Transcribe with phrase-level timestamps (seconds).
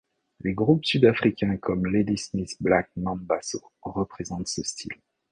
[0.39, 4.99] Les groupes sud-africains comme Ladysmith Black Mambazo représente ce style.